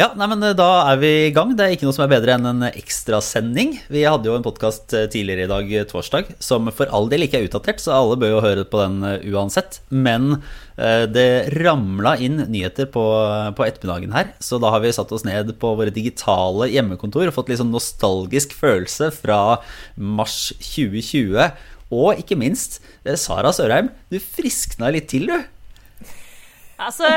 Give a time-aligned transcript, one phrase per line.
[0.00, 1.50] Ja, nei, men eh, Da er vi i gang.
[1.56, 3.74] Det er ikke noe som er bedre enn en ekstrasending.
[3.92, 7.26] Vi hadde jo en podkast eh, tidligere i dag, eh, torsdag, som for all del
[7.26, 9.00] ikke er utdatert, så alle bør jo høre på den
[9.32, 9.80] uansett.
[9.88, 10.42] Men
[10.80, 13.02] det ramla inn nyheter på,
[13.52, 17.34] på, ettermiddagen her, så da har vi satt oss ned på våre digitale hjemmekontor og
[17.36, 19.58] fått litt sånn nostalgisk følelse fra
[20.00, 21.36] mars 2020.
[21.90, 22.78] Og ikke minst,
[23.18, 25.40] Sara Sørheim, du friskna litt til, du.
[26.80, 27.08] Altså,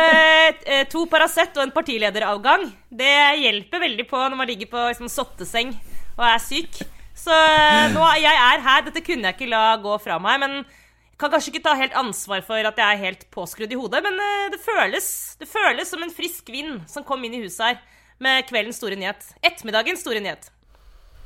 [0.67, 5.07] eh, To Paracet og en partilederavgang det hjelper veldig på når man ligger på liksom,
[5.11, 5.71] sotteseng
[6.17, 6.81] og er syk.
[7.15, 8.83] Så eh, nå, jeg er her.
[8.87, 10.41] Dette kunne jeg ikke la gå fra meg.
[10.43, 13.79] Men jeg kan kanskje ikke ta helt ansvar for at jeg er helt påskrudd i
[13.79, 14.03] hodet.
[14.03, 15.07] Men eh, det føles,
[15.39, 17.79] det føles som en frisk vind som kom inn i huset her
[18.23, 19.31] med kveldens store nyhet.
[19.45, 20.51] Ettermiddagens store nyhet.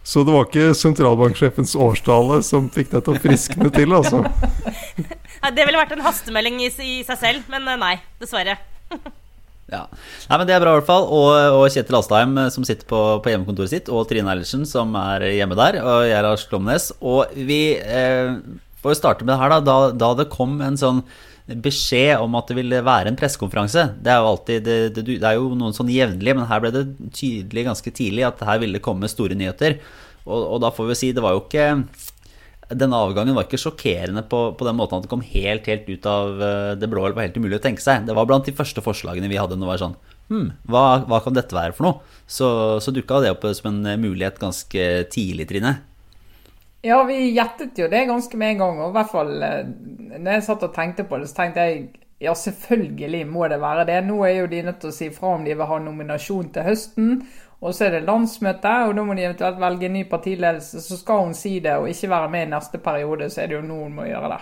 [0.08, 4.22] Så det var ikke sentralbanksjefens årstale som fikk deg til å friskne til, altså?
[5.58, 8.56] det ville vært en hastemelding i, i seg selv, men eh, nei, dessverre.
[9.74, 9.82] ja.
[10.30, 11.10] Nei, men Det er bra, i hvert fall.
[11.12, 14.96] Og, og Kjetil Astheim, eh, som sitter på, på, hjemmekontoret sitt, og Trine Eilertsen, som
[14.96, 16.88] er hjemme der, og jeg er Lars Klomnes.
[17.04, 18.32] Og vi eh,
[18.80, 21.04] får starte med det her, da, da, da det kom en sånn
[21.48, 23.86] beskjed om at det ville være en pressekonferanse.
[24.04, 26.74] Det er jo alltid det, det, det, er jo noen sånn jevnlig, men her ble
[26.76, 26.84] det
[27.16, 29.80] tydelig ganske tidlig at her ville det komme store nyheter.
[30.26, 31.70] Og, og, da får vi si det var jo ikke
[32.68, 36.08] Denne avgangen var ikke sjokkerende på, på, den måten at det kom helt helt ut
[36.12, 38.04] av eh, det blå eller var helt umulig å tenke seg.
[38.04, 39.56] Det var blant de første forslagene vi hadde.
[39.56, 42.18] Når det var sånn Hm, hva, hva kan dette være for noe?
[42.28, 42.48] Så,
[42.84, 45.78] så dukka det opp som en mulighet ganske tidlig, Trine.
[46.86, 48.82] Ja, vi gjettet jo det ganske med en gang.
[48.82, 49.72] Og i hvert fall eh,
[50.18, 51.88] når jeg satt og tenkte på det, så tenkte jeg
[52.20, 53.98] ja, selvfølgelig må det være det.
[54.08, 56.66] Nå er jo de nødt til å si fra om de vil ha nominasjon til
[56.66, 57.12] høsten.
[57.62, 60.82] Og så er det landsmøte, og da må de eventuelt velge ny partiledelse.
[60.82, 63.58] Så skal hun si det og ikke være med i neste periode, så er det
[63.58, 64.42] jo nå hun må gjøre det.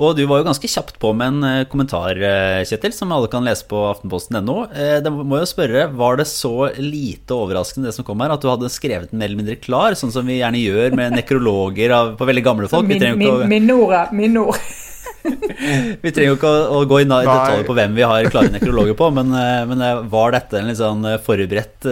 [0.00, 3.30] Og du var jo ganske kjapt på med en eh, kommentar, eh, Kjetil, som alle
[3.32, 4.56] kan lese på aftenposten.no.
[4.72, 8.44] Eh, det må jo spørre, Var det så lite overraskende det som kom her, at
[8.44, 11.96] du hadde skrevet den mer eller mindre klar, sånn som vi gjerne gjør med nekrologer
[11.96, 12.88] av, på veldig gamle folk?
[12.88, 14.12] Min, min, minord.
[14.16, 14.60] minord.
[16.02, 18.96] vi trenger jo ikke å, å gå i detalj på hvem vi har klare nekrologer
[18.98, 19.30] på, men,
[19.70, 21.86] men, var dette en litt sånn forberedt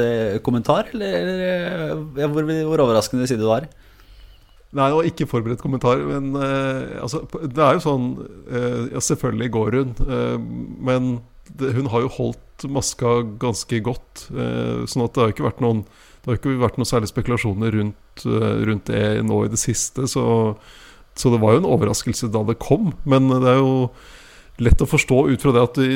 [0.47, 3.71] kommentar, eller, eller hvor, hvor overraskende sier du det var?
[4.77, 6.03] Nei, og ikke forberedt kommentar.
[6.07, 9.97] Men uh, altså, det er jo sånn uh, Ja, selvfølgelig går hun.
[10.07, 10.37] Uh,
[10.91, 11.11] men
[11.59, 14.27] det, hun har jo holdt maska ganske godt.
[14.29, 18.25] sånn at det har ikke vært noen Det har ikke vært noen særlige spekulasjoner rundt,
[18.69, 20.05] rundt, det nå i det siste.
[20.05, 20.25] Så,
[21.17, 22.93] så, det var jo en overraskelse da det kom.
[23.09, 23.89] Men det er jo
[24.61, 25.89] lett å forstå ut fra det at det,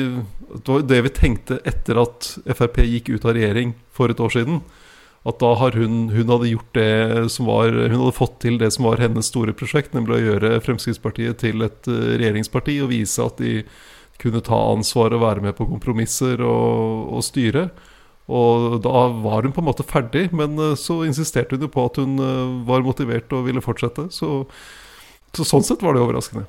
[0.57, 4.33] det var det vi tenkte etter at Frp gikk ut av regjering for et år
[4.33, 4.63] siden
[5.25, 8.69] at da har hun, hun hadde gjort det som var Hun hadde fått til det
[8.75, 13.25] som var hennes store prosjekt, nemlig å gjøre Fremskrittspartiet til et eh, regjeringsparti og vise
[13.25, 13.63] at de
[14.21, 17.69] kunne ta ansvar og være med på kompromisser og, og styre.
[18.25, 21.87] Og da var hun på en måte ferdig, men eh, så insisterte hun jo på
[21.89, 24.11] at hun eh, var motivert og ville fortsette.
[24.13, 24.43] Så,
[25.33, 26.45] så sånn sett var det overraskende.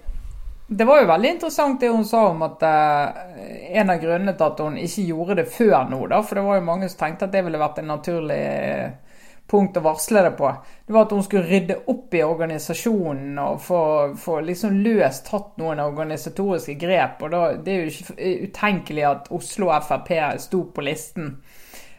[0.69, 4.47] Det var jo veldig interessant det hun sa om at eh, en av grunnene til
[4.49, 7.28] at hun ikke gjorde det før nå, da, for det var jo mange som tenkte
[7.28, 10.50] at det ville vært en naturlig uh, punkt å varsle det på,
[10.87, 13.82] det var at hun skulle rydde opp i organisasjonen og få,
[14.19, 17.22] få liksom løst tatt noen organisatoriske grep.
[17.22, 20.10] og da, Det er jo ikke utenkelig at Oslo Frp
[20.43, 21.31] sto på listen.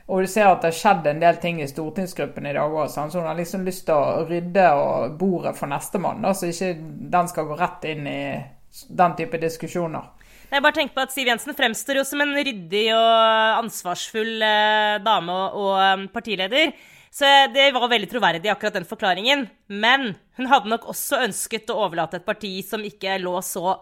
[0.07, 2.91] Og du ser at det har skjedd en del ting i stortingsgruppen i dag òg.
[2.91, 6.75] Så hun har liksom lyst til å rydde og bordet for nestemann, så ikke
[7.15, 8.21] den skal gå rett inn i
[8.87, 10.13] den type diskusjoner.
[10.47, 14.99] Jeg bare tenker på at Siv Jensen fremstår jo som en ryddig og ansvarsfull eh,
[15.03, 16.71] dame og, um, partileder.
[17.11, 19.47] Så det var veldig troverdig, akkurat den forklaringen.
[19.67, 23.75] Men hun hadde nok også ønsket å overlate et parti som ikke lå så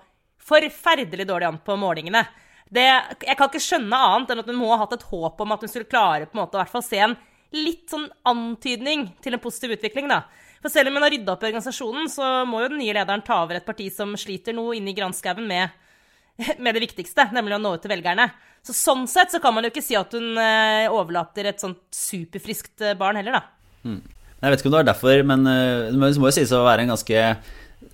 [0.46, 2.24] forferdelig dårlig an på målingene.
[2.66, 2.86] Det,
[3.28, 5.62] jeg kan ikke skjønne annet enn at hun må ha hatt et håp om at
[5.62, 7.18] hun skulle klare på en måte å hvert fall se en
[7.56, 10.24] litt sånn antydning til en positiv utvikling, da.
[10.64, 13.24] For selv om hun har rydda opp i organisasjonen, så må jo den nye lederen
[13.26, 15.74] ta over et parti som sliter noe inne i granskauen med,
[16.64, 18.32] med, det viktigste, nemlig å nå ut til velgerne.
[18.66, 21.84] Så sånn sett så kan man jo ikke si at hun eh, overlater et sånt
[21.94, 23.44] superfriskt eh, barn heller, da.
[23.86, 24.02] Mm.
[24.42, 26.86] Jeg vet ikke om det var derfor, men eh, det må jo sies å være
[26.86, 27.22] en ganske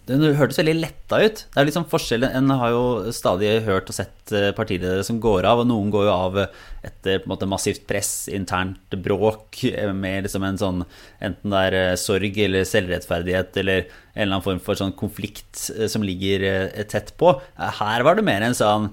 [0.09, 1.43] den hørtes veldig letta ut.
[1.53, 5.45] Det er liksom forskjell En har jo stadig hørt og sett eh, partiledere som går
[5.47, 9.91] av, og noen går jo av etter på en måte massivt press, internt bråk, eh,
[9.93, 10.81] med liksom en sånn
[11.21, 15.69] enten det er eh, sorg eller selvrettferdighet eller en eller annen form for sånn konflikt
[15.91, 16.43] som ligger
[16.91, 17.31] tett på.
[17.55, 18.91] Her var det mer en sånn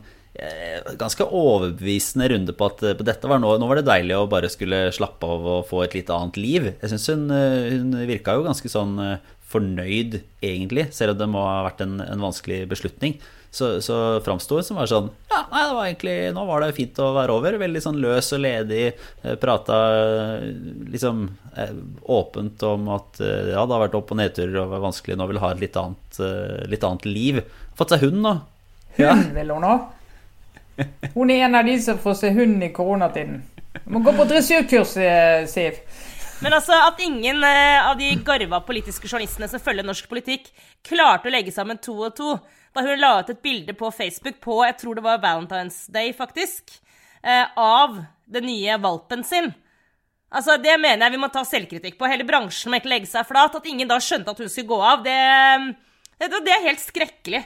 [1.01, 4.47] ganske overbevisende runde på at på dette var nå, nå, var det deilig å bare
[4.53, 6.69] skulle slappe av og få et litt annet liv.
[6.77, 8.95] Jeg syns hun, hun virka jo ganske sånn
[9.49, 13.17] fornøyd, egentlig, selv om det må ha vært en, en vanskelig beslutning.
[13.51, 16.75] Så, så framsto hun som var sånn Ja, nei, det var egentlig Nå var det
[16.77, 17.55] fint å være over.
[17.63, 18.83] Veldig sånn løs og ledig.
[19.25, 20.43] eh, Prata eh,
[20.93, 21.23] liksom
[21.57, 21.73] eh,
[22.13, 25.17] åpent om at ja, det har vært opp- og nedturer og var vanskelig.
[25.17, 26.21] Nå vil ha et litt annet,
[26.69, 27.41] litt annet liv.
[27.81, 28.35] Fått seg hund nå.
[29.01, 29.15] Ja.
[29.17, 29.77] Hund vil hun ha.
[31.17, 33.41] Hun er en av de som får seg hund i koronatiden.
[33.89, 35.81] Må gå på dressurkurs, eh, Siv.
[36.39, 40.53] Men altså, at ingen eh, av de garva politiske journalistene som følger norsk politikk,
[40.87, 42.37] klarte å legge sammen to og to
[42.77, 46.13] da hun la ut et bilde på Facebook på jeg tror det var Valentine's Day,
[46.15, 46.77] faktisk,
[47.25, 47.99] eh, av
[48.31, 49.51] den nye valpen sin.
[50.31, 52.07] Altså, Det mener jeg vi må ta selvkritikk på.
[52.07, 53.55] Hele bransjen må ikke legge seg flat.
[53.57, 55.17] At ingen da skjønte at hun skulle gå av, det,
[56.21, 57.43] det, det er helt skrekkelig.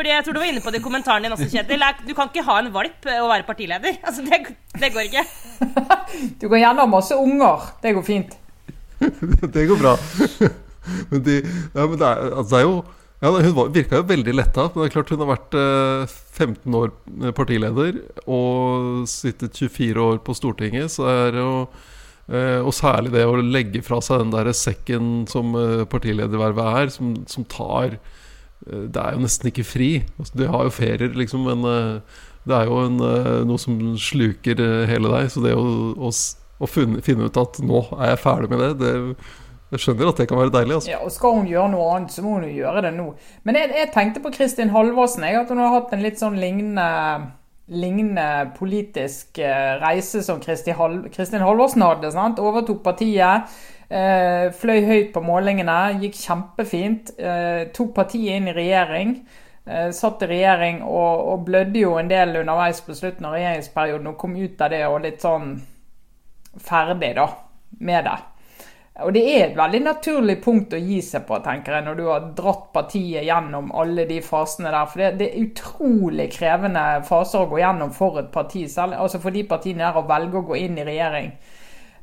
[0.00, 1.82] Fordi jeg tror du var inne på det i kommentaren din også, Kjetil.
[2.08, 3.98] Du kan ikke ha en valp og være partileder.
[4.08, 5.24] Altså, det, det går ikke.
[6.40, 7.66] Du kan gjerne ha masse unger.
[7.82, 8.30] Det går fint.
[9.54, 9.92] det går bra.
[11.10, 12.78] men, de, ja, men det, er, altså det er jo
[13.20, 14.64] ja, Hun var, virka jo veldig letta.
[14.70, 16.94] Men det er klart hun har vært eh, 15 år
[17.36, 20.94] partileder og sittet 24 år på Stortinget.
[20.94, 21.52] Så er det jo
[22.32, 26.94] eh, Og særlig det å legge fra seg den der sekken som eh, partiledervervet er,
[26.96, 28.16] som, som tar eh,
[28.66, 29.90] Det er jo nesten ikke fri.
[30.18, 32.18] Altså, du har jo ferier, liksom, men eh,
[32.48, 35.30] det er jo en, eh, noe som sluker eh, hele deg.
[35.32, 35.64] Så det å,
[35.96, 38.92] å, å finne, finne ut at nå er jeg ferdig med det, det
[39.70, 40.76] jeg skjønner at det kan være deilig.
[40.80, 40.90] Altså.
[40.90, 43.06] Ja, og Skal hun gjøre noe annet, så må hun jo gjøre det nå.
[43.46, 45.26] Men jeg, jeg tenkte på Kristin Halvorsen.
[45.30, 46.86] At hun har hatt en litt sånn lignende,
[47.70, 52.10] lignende politisk eh, reise som Kristin Halvorsen hadde.
[52.12, 52.40] sant?
[52.42, 53.50] Overtok partiet.
[53.90, 55.78] Eh, fløy høyt på målingene.
[56.02, 57.14] Gikk kjempefint.
[57.18, 59.14] Eh, tok partiet inn i regjering.
[59.94, 64.16] Satt i regjering og, og blødde jo en del underveis på slutten av regjeringsperioden og
[64.18, 65.52] kom ut av det og litt sånn
[66.58, 67.28] ferdig da,
[67.78, 68.16] med det.
[68.98, 72.02] Og det er et veldig naturlig punkt å gi seg på, tenker jeg, når du
[72.08, 74.88] har dratt partiet gjennom alle de fasene der.
[74.90, 79.22] For det, det er utrolig krevende faser å gå gjennom for et parti, selv, altså
[79.22, 81.32] for de partiene der å velge å gå inn i regjering.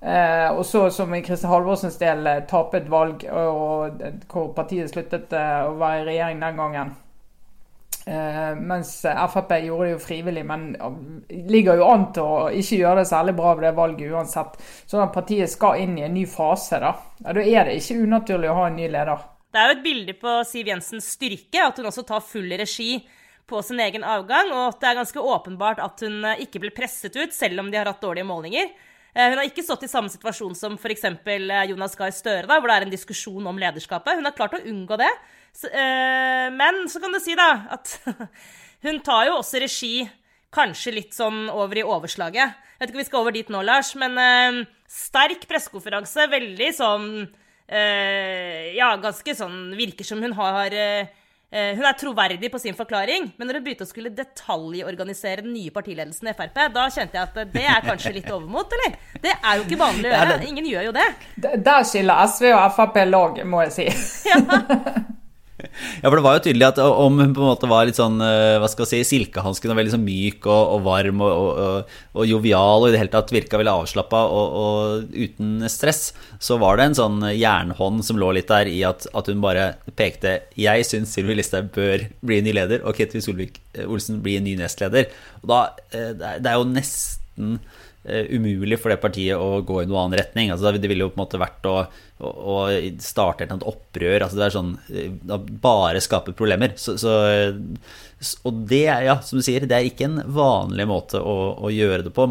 [0.01, 4.53] Eh, og så, som i Kristin Halvorsens del, eh, tape et valg, og, og hvor
[4.57, 6.95] partiet sluttet eh, å være i regjering den gangen.
[8.07, 10.69] Eh, mens Frp gjorde det jo frivillig, men
[11.51, 14.55] ligger jo an til å ikke gjøre det særlig bra ved det valget uansett.
[14.87, 16.93] Sånn at partiet skal inn i en ny fase, da.
[17.25, 19.27] Ja, da er det ikke unaturlig å ha en ny leder.
[19.51, 23.01] Det er jo et bilde på Siv Jensens styrke, at hun også tar full regi
[23.47, 26.75] på sin egen avgang, og at det er ganske åpenbart at hun eh, ikke blir
[26.75, 28.71] presset ut, selv om de har hatt dårlige målinger.
[29.17, 31.07] Eh, Hun har ikke stått i samme situasjon som f.eks.
[31.71, 34.19] Jonas Gahr Støre, da, hvor det er en diskusjon om lederskapet.
[34.19, 35.09] Hun har klart å unngå det.
[35.55, 37.97] Så, eh, men så kan du si da at
[38.85, 40.07] hun tar jo også regi
[40.53, 42.63] kanskje litt sånn over i overslaget.
[42.77, 46.29] Jeg vet ikke om vi skal over dit nå, Lars, men eh, sterk pressekonferanse.
[46.31, 47.07] Veldig sånn
[47.67, 50.75] eh, Ja, ganske sånn Virker som hun har
[51.47, 55.71] Hun er troverdig på sin forklaring, men når hun begynte å skulle detaljorganisere den nye
[55.71, 58.97] partiledelsen i Frp, da kjente jeg at det er kanskje litt overmot, eller?
[59.23, 60.39] Det er jo ikke vanlig å gjøre.
[60.51, 61.07] Ingen gjør jo det.
[61.39, 63.87] Der skiller SV og Frp lag, må jeg si.
[64.27, 64.41] Ja,
[66.01, 68.57] for det var jo tydelig at om hun på en måte var litt sånn eh,
[68.61, 72.23] hva skal jeg si, silkehansken og veldig sånn myk og, og varm og, og, og,
[72.27, 76.89] jovial og i det hele tatt virka veldig avslappa og, uten stress, så var det
[76.89, 81.13] en sånn jernhånd som lå litt der i at, at hun bare pekte Jeg syns
[81.15, 85.09] Sylvi Listhaug bør bli ny leder, og Ketil Solvik-Olsen bli ny nestleder.
[85.43, 85.59] Og da,
[85.91, 87.59] eh, det er- jo nesten
[88.07, 90.51] eh, umulig for det partiet å gå i noen annen retning.
[90.53, 92.55] Altså, det ville jo på en måte vært å, å, å
[93.03, 94.23] starte et opprør.
[94.25, 96.73] Altså, det er sånn eh, Bare skaper problemer.
[96.79, 97.13] Så, så,
[98.47, 101.71] og det er, ja, som du sier, det er ikke en vanlig måte å, å
[101.73, 102.25] gjøre det på.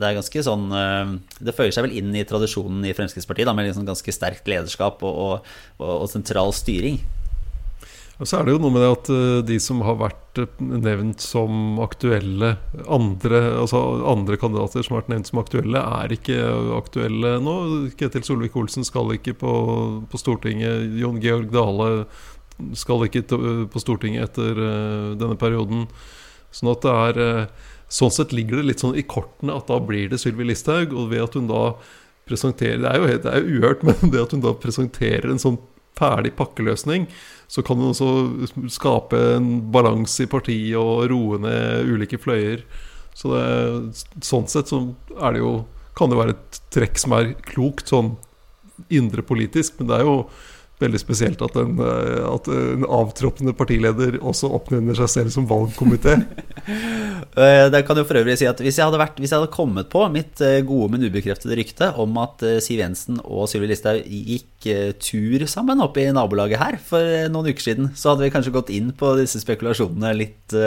[0.00, 3.54] Det er ganske sånn eh, Det føyer seg vel inn i tradisjonen i Fremskrittspartiet, da,
[3.56, 6.98] med liksom ganske sterkt lederskap og, og, og, og sentral styring.
[8.20, 10.58] Og så er det jo noe med det at eh, de som har vært eh,
[10.60, 12.52] nevnt som aktuelle
[12.84, 13.80] andre, altså
[14.12, 16.36] andre kandidater som har vært nevnt som aktuelle, er ikke
[16.76, 17.54] aktuelle nå.
[17.96, 19.54] Ketil Solvik-Olsen skal ikke på,
[20.12, 20.84] på Stortinget.
[21.00, 21.90] Jon Georg Dale
[22.76, 23.24] skal ikke
[23.72, 25.88] på Stortinget etter eh, denne perioden.
[26.52, 29.80] Sånn at det er eh, Sånn sett ligger det litt sånn i kortene at da
[29.82, 30.92] blir det Sylvi Listhaug.
[30.94, 31.72] Og ved at hun da
[32.28, 35.58] presenterer Det er jo, det er uhørt, men det at hun da presenterer en sånn
[36.00, 37.06] ferdig pakkeløsning,
[37.50, 42.64] så kan den også skape en balanse i partiet og roe ned ulike fløyer.
[43.16, 44.84] Så det, sånn sett så
[45.18, 45.54] er det jo
[45.98, 48.14] kan det være et trekk som er klokt sånn
[48.88, 50.14] indrepolitisk, men det er jo
[50.80, 56.16] veldig spesielt at en, eh, at en avtroppende partileder også oppnevner seg selv som valgkomité.
[57.40, 59.54] Eh, det kan jo for øvrig si at hvis jeg hadde, vært, hvis jeg hadde
[59.54, 64.04] kommet på mitt eh, gode, men ubekreftede rykte om at Siv Jensen og Sylvi Listhaug
[64.04, 64.68] gikk
[65.00, 68.74] tur sammen oppe i nabolaget her for noen uker siden, så hadde vi kanskje gått
[68.74, 70.58] inn på disse spekulasjonene litt,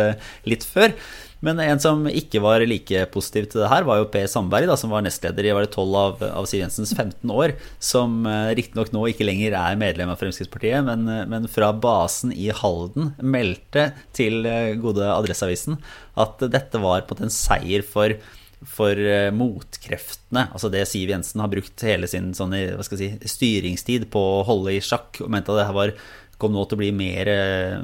[0.49, 0.95] litt før.
[1.43, 4.77] Men en som ikke var like positiv til det her, var jo Per Sandberg, da,
[4.79, 7.55] som var nestleder i var det 12 av, av Siv Jensens 15 år.
[7.83, 12.31] Som uh, riktignok nå ikke lenger er medlem av Fremskrittspartiet, men, uh, men, fra basen
[12.31, 15.81] i Halden meldte til uh, gode Adresseavisen
[16.19, 18.15] at dette var på en seier for
[18.63, 18.95] for
[19.35, 20.45] motkreftene.
[20.55, 22.53] Altså det Siv Jensen har brukt hele sin sånn,
[22.87, 25.91] si, styringstid på å holde i sjakk, og mente at det her var
[26.43, 27.29] kom nå til å bli mer,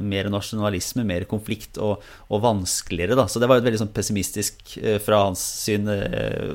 [0.03, 3.17] mer nasjonalisme, mer konflikt og, og, vanskeligere.
[3.19, 3.27] Da.
[3.31, 6.53] Så det var et veldig sånn pessimistisk, eh, fra hans syn, eh,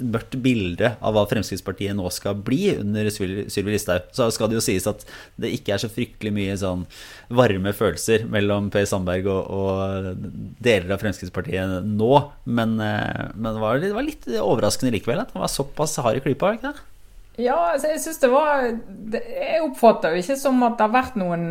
[0.00, 4.10] mørkt bilde av hva Fremskrittspartiet nå skal bli under Sylvi Listhaug.
[4.16, 5.04] Så skal det jo sies at
[5.40, 6.86] det ikke er så fryktelig mye sånn
[7.30, 10.26] varme følelser mellom Per Sandberg og, og
[10.62, 12.12] deler av Fremskrittspartiet nå.
[12.46, 16.54] Men, eh, men det, var, litt overraskende likevel at han var såpass hard i klypa.
[16.56, 16.86] ikke det?
[17.40, 18.64] Ja, altså jeg syns det var
[19.16, 21.44] Jeg oppfatter jo ikke som at det har vært noen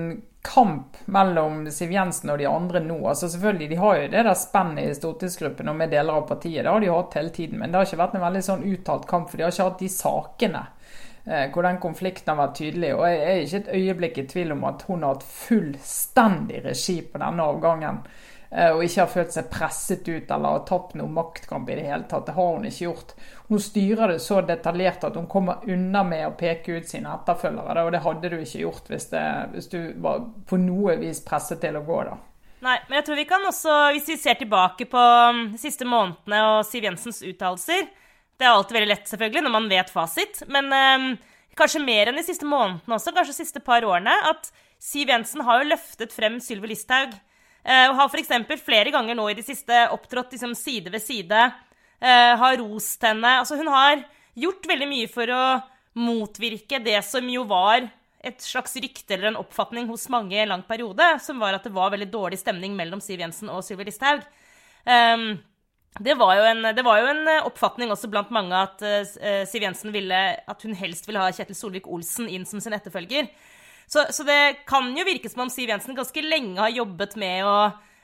[0.46, 2.98] kamp mellom Siv Jensen og de andre nå.
[3.10, 6.64] Altså selvfølgelig, De har jo det der spennet i stortingsgruppen og med deler av partiet.
[6.64, 7.60] Det har de hatt hele tiden.
[7.60, 9.84] Men det har ikke vært en veldig sånn uttalt kamp, for de har ikke hatt
[9.84, 10.64] de sakene
[11.26, 12.94] eh, hvor den konflikten har vært tydelig.
[12.96, 17.00] Og jeg er ikke et øyeblikk i tvil om at hun har hatt fullstendig regi
[17.04, 18.02] på denne avgangen.
[18.52, 21.86] Eh, og ikke har følt seg presset ut eller har tapt noen maktkamp i det
[21.86, 22.26] hele tatt.
[22.26, 23.14] Det har hun ikke gjort.
[23.50, 27.86] Hun styrer det så detaljert at hun kommer unna med å peke ut sine etterfølgere.
[27.86, 31.62] Og det hadde du ikke gjort hvis, det, hvis du var på noe vis presset
[31.62, 32.18] til å gå, da.
[32.66, 35.04] Nei, men jeg tror vi kan også, hvis vi ser tilbake på
[35.54, 37.86] de siste månedene og Siv Jensens uttalelser
[38.36, 40.42] Det er alltid veldig lett, selvfølgelig, når man vet fasit.
[40.52, 41.08] Men um,
[41.60, 44.52] kanskje mer enn de siste månedene også, kanskje de siste par årene, at
[44.82, 47.29] Siv Jensen har jo løftet frem Sylvi Listhaug Eh,
[47.60, 48.30] og har f.eks.
[48.64, 51.42] flere ganger nå i det siste opptrådt liksom, side ved side.
[52.00, 53.40] Eh, har rost henne.
[53.42, 54.04] Altså, hun har
[54.40, 55.44] gjort veldig mye for å
[56.00, 57.90] motvirke det som jo var
[58.24, 61.68] et slags rykte eller en oppfatning hos mange i en lang periode, som var at
[61.68, 64.24] det var veldig dårlig stemning mellom Siv Jensen og Sylvi Listhaug.
[64.84, 65.40] Um,
[66.00, 69.92] det var, en, det var, jo en, oppfatning også blant mange at uh, Siv Jensen
[69.96, 73.28] ville at hun helst ville ha Kjetil Solvik-Olsen inn som sin etterfølger.
[73.90, 77.46] Så, så, det kan jo virke som om Siv Jensen ganske lenge har jobbet med
[77.48, 77.56] å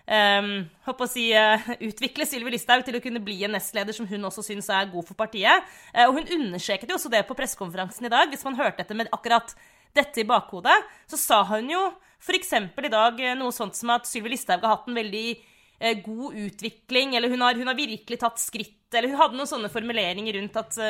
[0.09, 0.49] um,
[0.89, 4.43] å si, uh, utvikle Sylvi Listhaug til å kunne bli en nestleder som hun også
[4.45, 5.65] syns er god for partiet.
[5.93, 8.31] Uh, og hun understreket jo også det på pressekonferansen i dag.
[8.33, 9.53] Hvis man hørte etter med akkurat
[9.95, 10.75] dette i bakhodet,
[11.09, 11.83] så sa hun jo
[12.19, 12.55] f.eks.
[12.57, 16.41] i dag eh, noe sånt som at Sylvi Listhaug har hatt en veldig uh, god
[16.47, 20.39] utvikling, eller hun har, hun har, virkelig tatt skritt, eller hun hadde noen sånne formuleringer
[20.39, 20.81] rundt at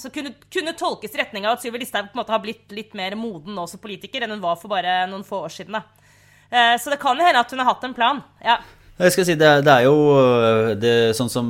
[0.00, 3.56] som kunne, kunne, tolkes i retning av at Sylvi Listhaug har blitt litt mer moden
[3.56, 5.78] nå som politiker enn hun var for bare noen få år siden.
[5.78, 6.10] Da.
[6.50, 8.22] Eh, så det kan jo hende at hun har hatt en plan.
[8.44, 8.60] ja.
[9.00, 9.94] Jeg skal si, det, det er jo
[10.76, 11.46] det, Sånn som,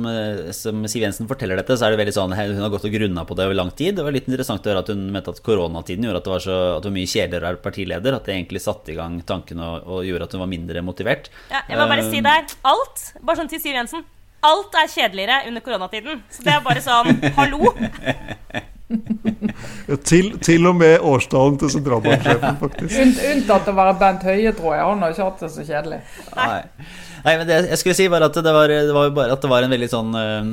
[0.55, 3.25] som, Siv Jensen forteller dette, så er det veldig sånn hun har gått og grunna
[3.27, 3.97] på det over lang tid.
[3.97, 6.45] Det var litt interessant å høre at hun mente at koronatiden gjorde at det var,
[6.45, 8.15] så, at det var mye kjedeligere å være partileder.
[8.15, 11.27] At det egentlig satte i gang tankene og, og, gjorde at hun var mindre motivert.
[11.51, 14.07] Ja, jeg må bare si der, alt, bare sånn til Siv Jensen
[14.41, 16.21] Alt er kjedeligere under koronatiden.
[16.33, 17.73] Så det er bare sånn hallo.
[19.87, 22.97] Ja, til, til, og med årstallen til sentralbanksjefen, faktisk.
[23.03, 24.83] Unt, unntatt å være Bent Høie, tror jeg.
[24.83, 26.01] Han har ikke hatt det så kjedelig.
[26.35, 26.49] Nei,
[27.23, 29.51] Nei men det jeg skulle si, var at det var, det var bare at det
[29.51, 30.51] var en veldig sånn uh,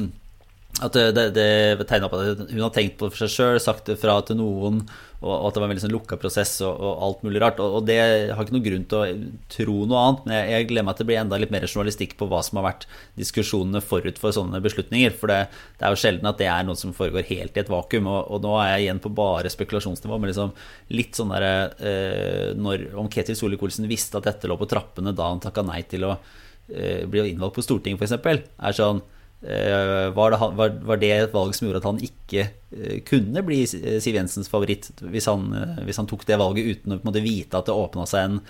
[0.79, 3.89] at det, det, tegna opp at hun har tenkt på det for seg sjøl, sagt
[3.91, 4.85] det fra til noen,
[5.19, 7.59] og, at det var en veldig sånn lukka prosess og, og, alt mulig rart.
[7.63, 10.69] Og, og det har ikke noen grunn til å tro noe annet, men jeg, jeg
[10.71, 12.87] gleder meg til det blir enda litt mer journalistikk på hva som har vært
[13.19, 15.19] diskusjonene forut for sånne beslutninger.
[15.19, 15.41] For det,
[15.81, 18.13] det er jo sjelden at det er noe som foregår helt i et vakuum.
[18.15, 20.55] Og, nå er jeg igjen på bare spekulasjonsnivå, men liksom
[20.95, 25.43] litt sånn derre eh, Om Ketil Solvik-Olsen visste at dette lå på trappene da han
[25.43, 29.03] takka nei til å eh, bli innvalgt på Stortinget, f.eks., er sånn
[29.41, 30.39] var det,
[30.83, 32.43] var, det, et valg som gjorde at han ikke
[32.75, 36.97] eh, kunne bli Siv Jensens favoritt, hvis han, eh, hvis han tok det valget uten
[36.99, 38.41] å vite at det åpna seg en,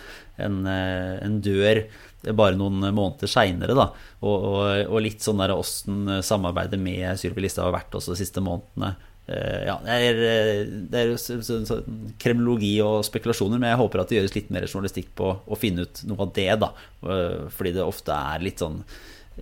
[0.40, 1.82] en, en, dør
[2.32, 3.76] bare noen måneder seinere?
[3.76, 3.90] Og,
[4.32, 8.44] og, og, litt sånn der åssen samarbeidet med Sylvi Listhaug har vært også de siste
[8.44, 8.94] månedene.
[9.28, 10.18] Ja, det er,
[10.88, 15.58] det er og spekulasjoner, men jeg håper at det gjøres litt mer journalistikk på å
[15.60, 16.72] finne ut noe av det, da.
[17.52, 18.80] Fordi det ofte er litt sånn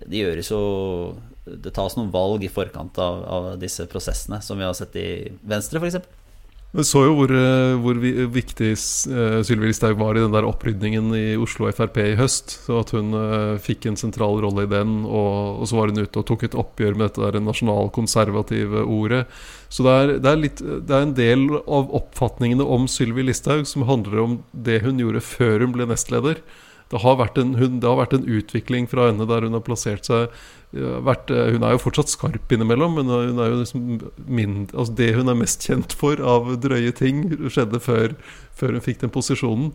[0.05, 0.61] Det gjøres jo
[1.47, 5.09] det tas noen valg i forkant av, av, disse prosessene, som vi har sett i
[5.47, 6.01] Venstre f.eks.
[6.75, 11.07] Vi så jo hvor, eh, hvor viktig uh, Sylvi Listhaug var i den der opprydningen
[11.15, 12.57] i Oslo Frp i høst.
[12.65, 16.03] Så at hun uh, fikk en sentral rolle i den, og, og, så var hun
[16.03, 19.23] ute og tok et oppgjør med dette der nasjonalkonservative ordet.
[19.71, 23.63] Så det er, det, er litt, det er, en del av oppfatningene om Sylvi Listhaug
[23.69, 26.43] som handler om det hun gjorde før hun ble nestleder.
[26.91, 30.07] Det har, en, hun, det har vært en utvikling fra henne der hun har plassert
[30.07, 30.31] seg
[30.73, 33.85] vært, eh, hun er jo fortsatt skarp innimellom, men hun er jo liksom
[34.27, 38.15] mindre, altså det hun er mest kjent for av drøye ting, skjedde før,
[38.51, 39.71] før hun fikk den posisjonen.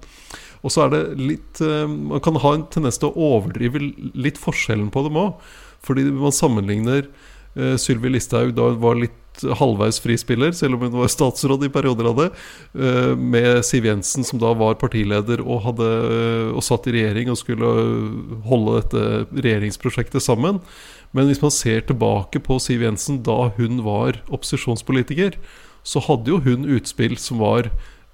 [0.62, 3.80] Og så er det litt eh, Man kan ha en tendens til å overdrive
[4.14, 5.40] litt forskjellen på dem òg.
[5.82, 7.08] Fordi man sammenligner
[7.52, 9.16] Sylvi Listhaug da hun var litt
[9.58, 12.28] halvveis frispiller, selv om hun var statsråd i perioder av det,
[13.18, 15.88] med Siv Jensen, som da var partileder og, hadde,
[16.52, 17.72] og satt i regjering og skulle
[18.48, 20.60] holde dette regjeringsprosjektet sammen.
[21.12, 25.36] Men hvis man ser tilbake på Siv Jensen da hun var opposisjonspolitiker,
[25.82, 27.68] så hadde jo hun utspill som var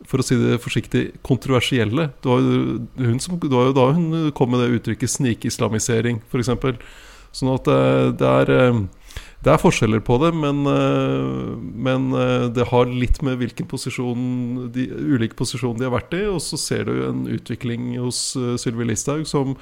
[0.06, 2.10] for å si det forsiktig, kontroversielle.
[2.22, 2.44] Det var,
[3.22, 6.52] som, det var jo da hun kom med det uttrykket 'snikislamisering', f.eks.
[7.34, 7.66] Sånn at
[8.18, 8.52] det, er,
[9.44, 10.64] det, er forskjeller på det, men,
[11.86, 12.08] men,
[12.54, 16.24] det har litt med hvilken posisjon de ulike posisjoner de har vært i.
[16.30, 19.54] Og så ser du en utvikling hos Sylvi Listhaug som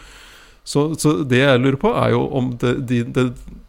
[0.66, 3.28] så, så, det jeg lurer på, er jo om det, de, de,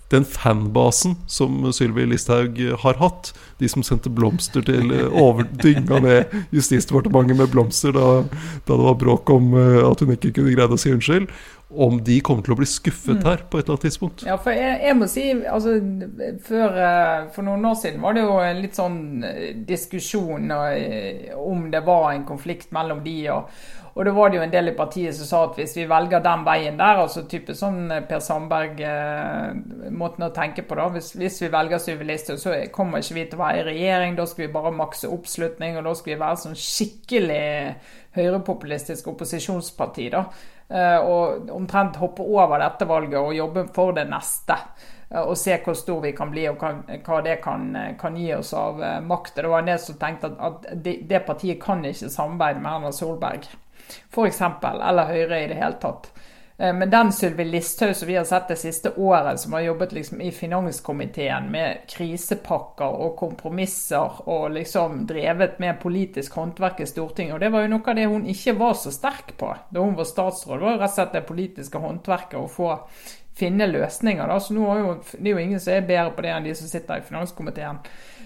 [0.10, 7.38] den fanbasen som Sylvi Listhaug har hatt, de som sendte blomster til overdynga ned Justisdepartementet
[7.38, 10.82] med blomster da, da, det var bråk om eh, at hun ikke kunne greide å
[10.82, 11.30] si unnskyld,
[11.70, 13.26] om de kommer til å bli skuffet mm.
[13.28, 14.24] her på et eller annet tidspunkt.
[14.28, 15.74] Ja, for jeg, jeg må si altså,
[16.48, 21.68] før, eh, For noen år siden var det jo en litt sånn eh, diskusjon om
[21.74, 23.52] det var en konflikt mellom de og
[23.98, 26.22] og da var det jo en del i partiet som sa at hvis vi velger
[26.22, 30.86] den veien der, altså type sånn eh, Per Sandberg-måten eh, å tenke på, da.
[30.94, 34.14] Hvis, hvis vi velger Listhaug, så kommer ikke vi til å være i regjering.
[34.20, 37.48] Da skal vi bare makse oppslutning, og da skal vi være sånn skikkelig
[38.18, 40.22] høyrepopulistisk opposisjonsparti, da.
[40.70, 44.58] Eh, og omtrent hoppe over dette valget og jobbe for det neste
[45.10, 47.70] eh, og se hvor stor vi kan bli, og hva det kan,
[48.00, 49.38] kan gi oss av makt.
[49.38, 52.74] Det var en del som tenkte at, at det, det, partiet kan ikke samarbeide med
[52.74, 53.48] Erna Solberg
[54.12, 56.12] f.eks., eller Høyre i det hele tatt.
[56.58, 59.92] Eh, men den Sylvi Listhaug som vi har sett det siste året, som har jobbet
[59.92, 67.34] liksom i finanskomiteen med krisepakker og kompromisser og liksom drevet med politisk håndverk i Stortinget,
[67.34, 69.96] og det var jo noe av det hun ikke var så sterk på da hun
[69.98, 70.58] var statsråd.
[70.58, 72.74] Det var jo rett og slett det politiske håndverket å få
[73.38, 74.26] finne løsninger.
[74.26, 74.40] Da.
[74.42, 76.56] Så nå er jo, det er jo ingen som er bedre på det enn de
[76.58, 77.84] som sitter i finanskomiteen.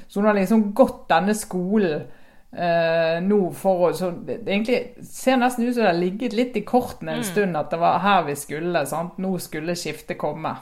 [0.08, 2.08] Så hun har liksom gått denne skolen
[2.52, 6.34] Uh, nå for å, så det, det egentlig ser nesten ut som det har ligget
[6.36, 7.30] litt i kortene en mm.
[7.30, 8.84] stund at det var her vi skulle.
[8.90, 9.20] Sant?
[9.24, 10.58] Nå skulle skiftet komme.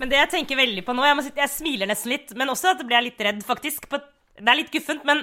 [0.00, 2.72] Men det jeg tenker veldig på nå Jeg, si, jeg smiler nesten litt, men også
[2.72, 3.88] at jeg blir litt redd, faktisk.
[3.92, 4.00] På,
[4.40, 5.22] det er litt guffent, men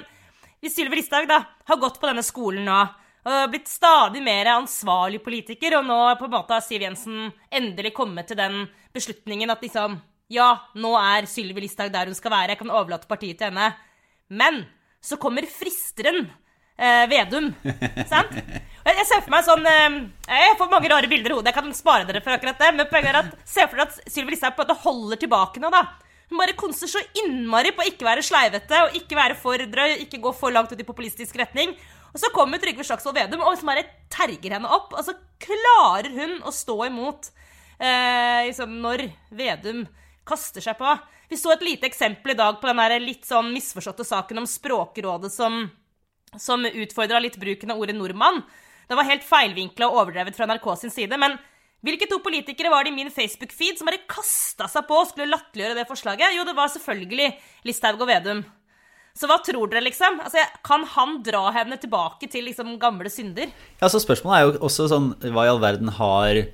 [0.62, 2.80] hvis Sylvi Listhaug da har gått på denne skolen nå
[3.22, 7.92] og blitt stadig mer ansvarlig politiker, og nå på en måte har Siv Jensen endelig
[7.94, 10.00] kommet til den beslutningen at liksom
[10.32, 13.74] Ja, nå er Sylvi Listhaug der hun skal være, jeg kan overlate partiet til henne.
[14.32, 14.62] Men
[15.02, 16.24] så kommer fristeren
[16.78, 17.50] eh, Vedum.
[18.12, 18.36] Sant?
[18.82, 21.52] Jeg ser for meg sånn eh, Jeg får mange rare bilder i hodet.
[21.52, 22.70] Jeg kan spare dere for akkurat det.
[22.78, 25.84] Men poenget er at se for dere at Sylvi Listhaug på holder tilbake nå, da.
[26.32, 29.98] Hun bare konser så innmari på å ikke være sleivete og ikke være for drøy,
[30.06, 31.74] ikke gå for langt ut i populistisk retning.
[32.12, 34.94] Og så kommer Trygve Slagsvold Vedum og liksom bare terger henne opp.
[34.96, 37.28] Og så klarer hun å stå imot
[37.76, 39.84] eh, liksom når Vedum
[40.28, 40.96] kaster seg på.
[41.32, 45.30] Vi så et lite eksempel i dag på den litt sånn misforståtte saken om Språkrådet
[45.32, 45.62] som,
[46.36, 48.42] som utfordra litt bruken av ordet nordmann.
[48.84, 51.16] Det var helt feilvinkla og overdrevet fra NRK sin side.
[51.16, 51.38] Men
[51.80, 55.30] hvilke to politikere var det i min Facebook-feed som bare kasta seg på og skulle
[55.32, 56.36] latterliggjøre det forslaget?
[56.36, 57.30] Jo, det var selvfølgelig
[57.64, 58.44] Listhaug og Vedum.
[59.16, 60.20] Så hva tror dere, liksom?
[60.20, 63.48] Altså, kan han dra henne tilbake til liksom, gamle synder?
[63.80, 66.44] Ja, så Spørsmålet er jo også sånn Hva i all verden har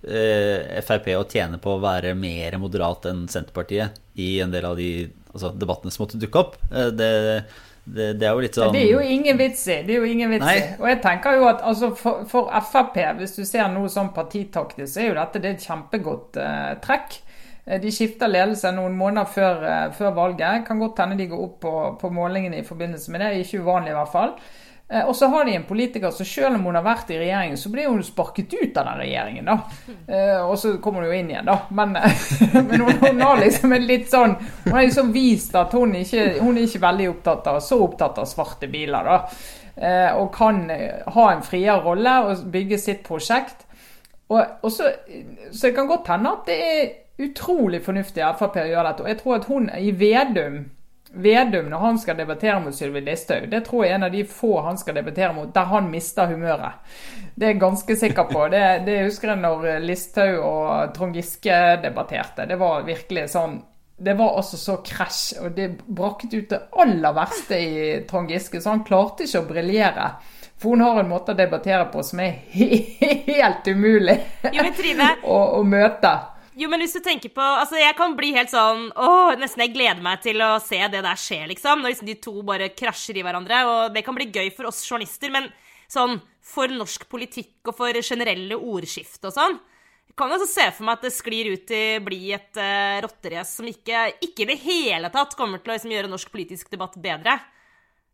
[0.00, 4.90] Frp å tjene på å være mer moderat enn Senterpartiet i en del av de
[5.32, 6.56] altså, debattene som måtte dukke opp.
[6.72, 7.10] Eh, det,
[7.84, 9.80] det, det, er jo litt sånn Det er jo ingen vits i.
[9.86, 10.60] Det er jo ingen vits i.
[10.80, 14.92] Og jeg tenker jo at altså, for, for, Frp, hvis du ser noe sånn partitaktisk,
[14.92, 17.20] så er jo dette det er et kjempegodt uh, trekk.
[17.66, 20.66] Eh, de skifter ledelse noen måneder før, før valget.
[20.68, 23.34] Kan godt hende de går opp på, på målingene i forbindelse med det.
[23.44, 24.34] Ikke uvanlig, i hvert fall.
[24.90, 27.58] Eh, og så har de en politiker som selv om hun har vært i regjeringen,
[27.58, 29.46] så blir hun sparket ut av den regjeringen.
[29.46, 29.58] da.
[30.06, 31.58] Eh, og så kommer hun jo inn igjen, da.
[31.70, 31.94] Men,
[32.54, 36.26] men hun, hun, har liksom en litt sånn Hun har liksom vist at hun ikke
[36.40, 39.06] hun er ikke veldig opptatt av, så opptatt av svarte biler.
[39.06, 39.20] da.
[39.76, 40.64] Eh, og kan
[41.14, 43.62] ha en friere rolle og bygge sitt prosjekt.
[44.30, 44.90] Og, og så,
[45.50, 46.82] så det kan godt hende at det er
[47.20, 49.06] utrolig fornuftig av Frp å gjøre dette.
[49.06, 50.60] Og jeg tror at hun i Vedum
[51.12, 54.20] Vedum, når han skal debattere mot Sylvi Listhaug, det tror jeg er en av de
[54.30, 56.78] få han skal debattere mot der han mister humøret.
[57.34, 58.44] Det er jeg ganske sikker på.
[58.52, 62.46] Det, det husker jeg når Listhaug og Trond Giske debatterte.
[62.46, 63.58] Det var virkelig sånn
[64.00, 68.60] Det var også så krasj, og det brakket ut det aller verste i Trond Giske,
[68.62, 70.06] så han klarte ikke å briljere.
[70.60, 72.38] For hun har en måte å debattere på som er
[73.34, 74.64] helt umulig jo,
[75.24, 76.14] å, å møte.
[76.58, 79.74] Jo, men hvis du tenker på Altså, jeg kan bli helt sånn Åh, nesten jeg
[79.76, 81.82] gleder meg til å se det der skje, liksom.
[81.82, 83.62] Når liksom de to bare krasjer i hverandre.
[83.70, 85.50] Og det kan bli gøy for oss journalister, men
[85.90, 86.18] sånn
[86.50, 89.60] for norsk politikk og for generelle ordskifte og sånn
[90.10, 92.98] jeg kan altså se for meg at det sklir ut til å bli et uh,
[93.04, 96.72] rotterace som ikke, ikke i det hele tatt kommer til å liksom, gjøre norsk politisk
[96.72, 97.36] debatt bedre.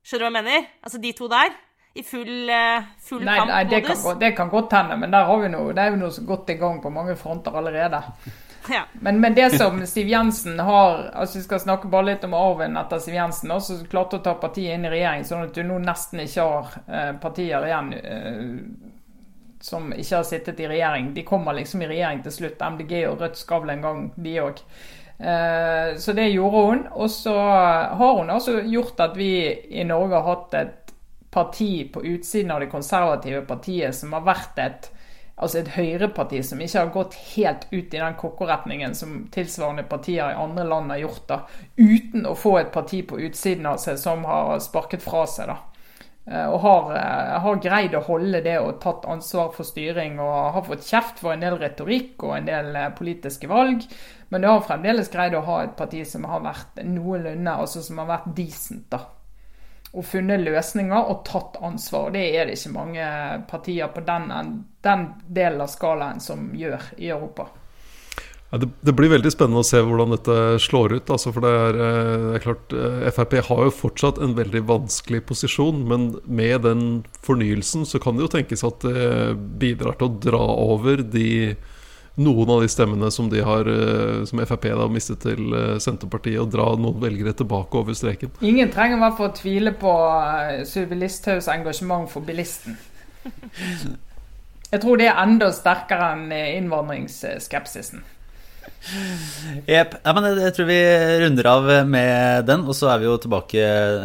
[0.05, 0.69] Skjønner du hva jeg mener?
[0.85, 1.57] Altså de to der.
[1.97, 5.39] I full, uh, full nei, nei, det kan, det kan godt hende, men der har
[5.41, 8.03] vi noe, det er jo noe godt i gang på mange fronter allerede.
[8.69, 8.81] Ja.
[8.93, 12.75] Men, men, det som Siv Jensen har altså Vi skal snakke bare litt om arven
[12.77, 13.53] etter Siv Jensen.
[13.55, 16.73] Også klarte å ta partiet inn i regjering, sånn at du nå nesten ikke har
[16.87, 18.43] eh, partier igjen eh,
[19.63, 21.13] som ikke har sittet i regjering.
[21.15, 22.63] De kommer liksom i regjering til slutt.
[22.75, 24.63] MDG og Rødt skal vel en gang, de òg.
[25.19, 26.83] Eh, så det gjorde hun.
[26.93, 29.31] Og så har hun altså gjort at vi
[29.71, 30.86] i Norge har hatt et
[31.37, 34.91] parti på utsiden av det konservative partiet som har vært et
[35.37, 40.33] altså et høyreparti som ikke har gått helt ut i den kokkeretningen som tilsvarende partier
[40.33, 41.41] i andre land har gjort, da,
[41.77, 45.53] uten å få et parti på utsiden av seg som har sparket fra seg.
[45.53, 45.59] da.
[46.27, 50.55] Eh, og har, eh, har greid å holde det og tatt ansvar for styring og
[50.57, 53.85] har fått kjeft for en del retorikk og en del eh, politiske valg.
[54.31, 57.99] Men det har fremdeles greid å ha et parti som har vært noenlunde, altså som
[57.99, 58.89] har vært decent.
[58.91, 59.16] da
[59.97, 62.11] og funnet løsninger og tatt ansvar.
[62.15, 63.11] Det er det ikke mange
[63.51, 64.33] partier på den,
[64.85, 67.49] den delen av skalaen som gjør i Europa.
[68.53, 71.11] Ja, det, det, blir veldig spennende å se hvordan dette slår ut.
[71.11, 74.63] Altså, for det er, eh, det er, klart eh, Frp har jo fortsatt en veldig
[74.69, 76.85] vanskelig posisjon, men med den
[77.27, 81.57] fornyelsen så kan det jo tenkes at det bidrar til å dra over de
[82.17, 86.41] noen av de stemmene som, de har, eh, som Frp har mistet til eh, Senterpartiet,
[86.41, 88.33] og dra noen velgere tilbake over streken.
[88.41, 92.79] Ingen trenger i hvert fall å tvile på eh, Sylvi Listhaugs engasjement for bilisten.
[94.73, 98.03] Jeg tror det er enda sterkere enn innvandringsskepsisen.
[99.71, 99.97] Jepp.
[100.05, 100.79] Ja, jeg tror vi
[101.23, 102.65] runder av med den.
[102.67, 103.63] Og så er vi jo tilbake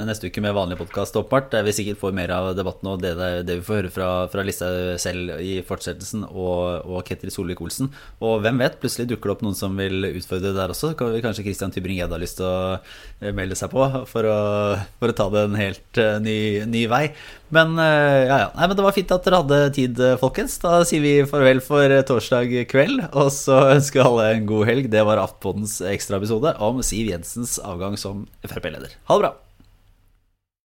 [0.08, 1.52] neste uke med vanlig podkast, åpenbart.
[1.54, 3.14] Der vi sikkert får mer av debatten og det,
[3.48, 7.92] det vi får høre fra, fra Listhaug selv i fortsettelsen, og, og Ketil Solvik-Olsen.
[8.26, 10.94] Og hvem vet, plutselig dukker det opp noen som vil utfordre der også.
[10.98, 14.40] Kanskje Christian Tybring-Gjedde har lyst til å melde seg på for å,
[15.02, 17.06] for å ta det en helt eh, ny, ny vei.
[17.56, 18.50] Men eh, ja, ja.
[18.56, 20.56] Nei, men det var fint at dere hadde tid, eh, folkens.
[20.64, 23.04] Da sier vi farvel for eh, torsdag kveld.
[23.12, 24.90] Og så ønsker vi alle en god helg.
[24.94, 28.96] Det var Aftenpådens ekstraepisode om Siv Jensens avgang som Frp-leder.
[29.12, 29.34] Ha det bra.